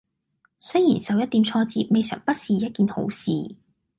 [0.57, 3.29] 雖然受一點挫折未嘗不是一件好事！